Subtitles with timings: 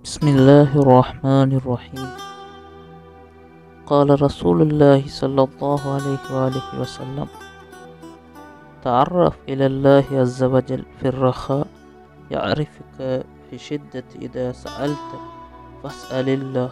[0.00, 2.08] بسم الله الرحمن الرحيم.
[3.86, 7.28] قال رسول الله صلى الله عليه وآله وسلم
[8.84, 11.66] تعرف إلى الله عز وجل في الرخاء
[12.30, 12.96] يعرفك
[13.50, 15.10] في الشدة إذا سألت
[15.82, 16.70] فاسأل الله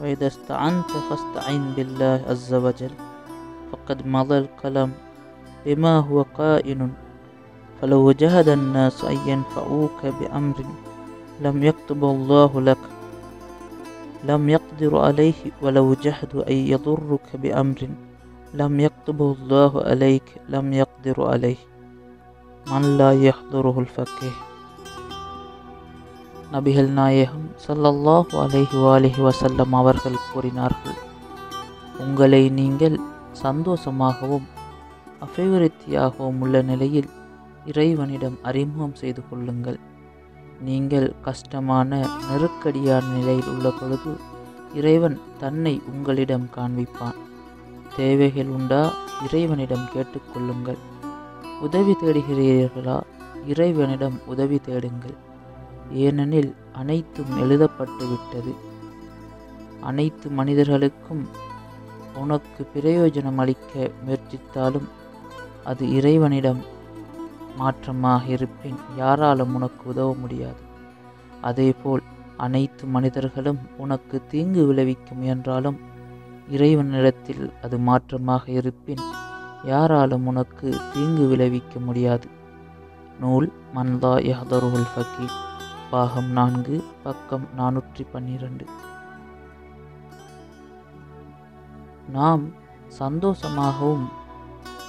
[0.00, 2.94] وإذا استعنت فاستعن بالله عز وجل
[3.72, 4.92] فقد مضى القلم
[5.66, 6.92] بما هو قائن
[7.80, 10.58] فلو جهد الناس أن ينفعوك بأمر
[11.39, 12.83] لم يكتب الله لك
[14.23, 17.81] لم يقدر عليه ولو جهدوا أن يضرك بأمر
[18.53, 21.61] لم يكتبه الله عليك لم يقدر عليه
[22.65, 24.35] من لا يحضره الفقيه
[26.53, 30.97] நபிகள் நாயகம் ஸல்லல்லாஹு அலைஹி வாலிஹி வஸல்லம் அவர்கள் கூறினார்கள்
[31.99, 32.97] உங்களை நீங்கள்
[33.41, 34.47] சந்தோஷமாகவும்
[35.21, 37.09] அபிவிருத்தியாகவும் உள்ள நிலையில்
[37.65, 39.79] இறைவனிடம் அறிமுகம் செய்து கொள்ளுங்கள்
[40.60, 44.16] நீங்கள் கஷ்டமான நெருக்கடியான நிலையில் உள்ள பொழுது
[44.74, 47.14] இறைவன் தன்னை உங்களிடம் காண்பிப்பான்.
[47.96, 48.92] தேவைகள் உண்டா?
[49.24, 50.78] இறைவனிடம் கேட்டுக்கொள்ளுங்கள்
[51.60, 53.00] உதவி தேடுகிறீர்களா?
[53.46, 55.14] இறைவனிடம் உதவி தேடுங்கள்.
[55.92, 58.54] ஏனெனில் அனைத்தும் எழுதப்பட்டு விட்டது.
[59.80, 61.28] அனைத்து மனிதர்களுக்கும்
[62.14, 64.88] உனக்கு பிரயோஜனம் அளிக்க முயற்சித்தாலும்
[65.64, 66.74] அது இறைவனிடம்
[67.58, 68.78] மாற்றமாக இருப்பேன்.
[68.96, 70.62] யாராலும் உனக்கு உதவ முடியாது.
[71.42, 72.02] அதேபோல்
[72.36, 75.78] அனைத்து மனிதர்களும் உனக்கு தீங்கு விளைவிக்க முயன்றாலும்
[76.48, 79.04] இறைவனிடத்தில் அது மாற்றமாக இருப்பின்.
[79.64, 82.26] யாராலும் உனக்கு தீங்கு விளைவிக்க முடியாது.
[83.20, 85.36] நூல் மந்தா யஹதருல் ஃபக்கீர்
[85.90, 88.64] பாகம் நான்கு பக்கம் நானூற்றி பன்னிரண்டு.
[92.12, 92.44] நாம்
[92.98, 94.06] சந்தோஷமாகவும்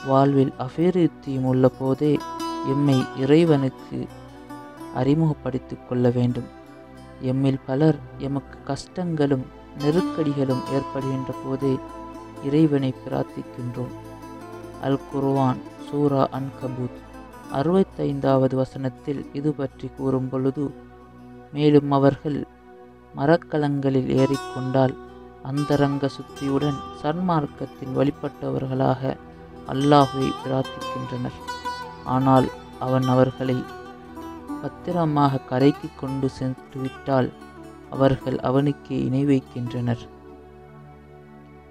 [0.07, 2.11] வாழ்வில் அபிவிருத்தியும் உள்ள போதே
[2.67, 4.07] எம்மை இறைவனுக்கு
[4.95, 6.47] அறிமுகப்படுத்திக் கொள்ள வேண்டும்.
[7.21, 9.45] எம்மில் பலர் எமக்கு கஷ்டங்களும்
[9.79, 11.73] நெருக்கடிகளும் ஏற்படுகின்ற போதே
[12.43, 13.93] இறைவனை பிரார்த்திக்கின்றோம்.
[14.81, 16.99] அல் குர்வான் சூரா அன் கபூத்
[17.53, 20.65] அறுபத்தைந்தாவது வசனத்தில் இது பற்றி கூறும் பொழுது
[21.53, 22.39] மேலும் அவர்கள்
[23.15, 24.95] மரக்கலங்களில் ஏறிக்கொண்டால்
[25.43, 29.15] அந்தரங்க சுத்தியுடன் சன்மார்க்கத்தின் வழிபட்டவர்களாக
[29.67, 31.37] அல்லாஹுவை பிரார்த்திக்கின்றனர்.
[32.15, 32.47] ஆனால்
[32.85, 33.57] அவன் அவர்களை
[34.61, 37.29] பத்திரமாக கரைக்கு கொண்டு சென்றுவிட்டால்
[37.95, 40.03] அவர்கள் அவனுக்கே இணை வைக்கின்றனர்.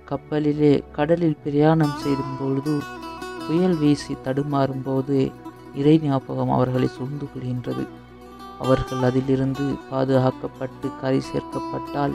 [0.09, 2.75] கப்பலிலே கடலில் பிரயாணம் செய்யும் பொழுது
[3.47, 5.19] புயல் வீசி தடுமாறும் போது
[5.81, 7.85] இறை ஞாபகம் அவர்களை சூழ்ந்து கொள்கின்றது.
[8.59, 12.15] அவர்கள் அதிலிருந்து பாதுகாக்கப்பட்டு கரை சேர்க்கப்பட்டால்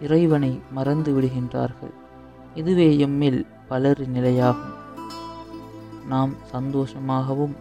[0.00, 1.94] இறைவனை மறந்து விடுகின்றார்கள்.
[2.54, 4.75] இதுவே எம்மில் பலரின் நிலையாகும்.
[6.08, 7.56] நாம் சந்தோஷமாகவும்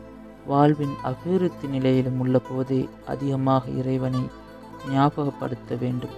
[0.45, 4.23] வாழ்வின் அபிவிருத்தி நிலையிலும் உள்ள போதே அதிகமாக இறைவனை
[4.89, 6.16] ஞாபகப்படுத்த வேண்டும்.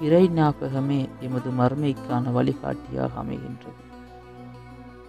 [0.00, 3.82] இறை ஞாபகமே எமது மறுமைக்கான வழிகாட்டியாக அமைகின்றது.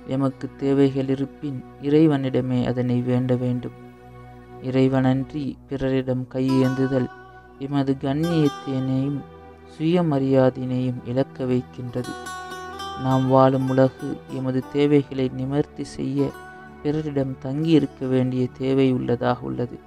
[0.07, 3.78] எமக்கு தேவைகள் இருப்பின் இறைவனிடமே அதனை வேண்ட வேண்டும்.
[4.62, 7.09] இறைவனன்றி பிறரிடம் கையேந்துதல்
[7.59, 9.19] எமது கண்ணியத்தினையும்
[9.78, 12.36] சுயமரியாதையினையும் இழக்க வைக்கின்றது.
[13.03, 16.30] நாம் வாழும் உலகு எமது தேவைகளை நிவர்த்தி செய்ய
[16.84, 19.80] பிறரிடம் தங்கி இருக்க வேண்டிய தேவை உள்ளதாக உள்ளது.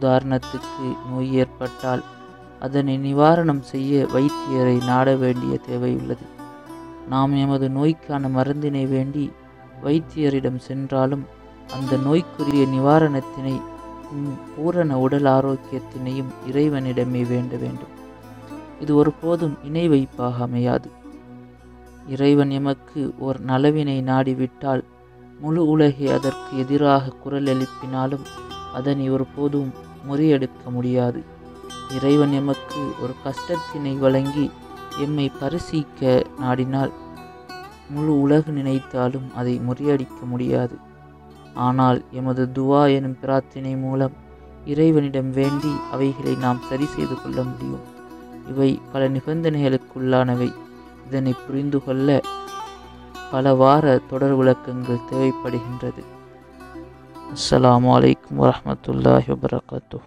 [0.00, 2.02] உதாரணத்துக்கு நோய் ஏற்பட்டால்
[2.60, 6.26] அதனை நிவாரணம் செய்ய வைத்தியரை நாட வேண்டிய தேவை உள்ளது.
[7.08, 9.32] நாம் எமது நோய்க்கான மருந்தினை வேண்டி
[9.84, 11.24] வைத்தியரிடம் சென்றாலும்
[11.72, 13.60] அந்த நோய்க்குரிய நிவாரணத்தினை
[14.56, 17.94] பூரண உடல் ஆரோக்கியத்தினையும் இறைவனிடமே வேண்ட வேண்டும்.
[18.80, 20.90] இது ஒருபோதும் இணை வைப்பாக அமையாது.
[22.08, 24.82] இறைவன் எமக்கு ஓர் நலவினை நாடிவிட்டால்
[25.40, 28.26] முழு உலகை அதற்கு எதிராக குரல் எழுப்பினாலும்
[28.74, 29.70] அதனை ஒருபோதும்
[30.08, 31.20] முறியெடுக்க முடியாது.
[31.96, 34.50] இறைவன் எமக்கு ஒரு கஷ்டத்தினை வழங்கி
[34.98, 36.92] எம்மை பரிசீக்க நாடினால்
[37.88, 40.76] முழு உலகு நினைத்தாலும் அதை முறியடிக்க முடியாது.
[41.54, 44.14] ஆனால் எமது துவா எனும் பிரார்த்தனை மூலம்
[44.64, 47.84] இறைவனிடம் வேண்டி அவைகளை நாம் சரி செய்து கொள்ள முடியும்.
[48.48, 50.50] இவை பல நிபந்தனைகளுக்குள்ளானவை.
[51.06, 52.08] இதனை புரிந்து கொள்ள
[53.32, 56.02] பல வார தொடர் விளக்கங்கள் தேவைப்படுகின்றது.
[57.34, 59.98] அஸ்லாம் வலைக்கம் வரமத்துல்லாஹி வபரகாத்தூ